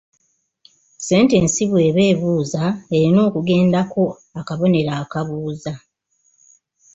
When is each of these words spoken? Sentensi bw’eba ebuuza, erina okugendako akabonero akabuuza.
Sentensi 1.07 1.61
bw’eba 1.69 2.01
ebuuza, 2.11 2.63
erina 2.95 3.19
okugendako 3.27 4.03
akabonero 4.39 4.91
akabuuza. 5.01 5.73